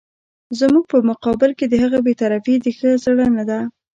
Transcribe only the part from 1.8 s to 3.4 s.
هغه بې طرفي د ښه زړه